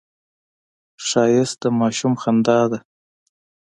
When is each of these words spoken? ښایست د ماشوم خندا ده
ښایست 1.07 1.57
د 1.61 1.65
ماشوم 1.79 2.13
خندا 2.21 2.59
ده 2.71 2.79